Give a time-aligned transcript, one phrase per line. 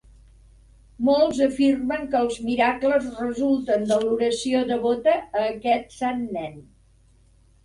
[1.09, 6.59] Molts afirmen que els miracles resulten de l'oració devota a aquest Sant Nen.